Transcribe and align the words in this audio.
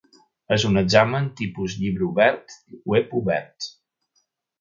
És 0.55 0.63
un 0.69 0.79
examen 0.79 1.27
tipus 1.41 1.75
"llibre 1.81 2.07
obert, 2.07 2.55
web 2.95 3.13
obert". 3.21 3.69